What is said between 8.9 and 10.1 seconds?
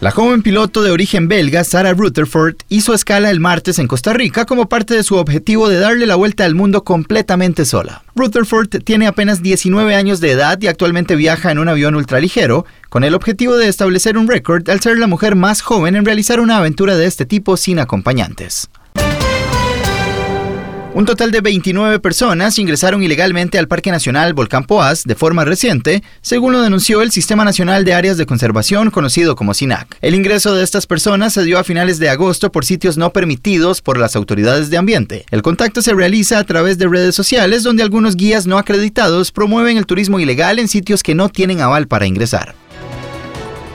apenas 19